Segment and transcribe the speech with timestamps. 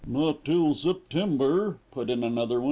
[0.07, 2.59] "Not till September," put in another.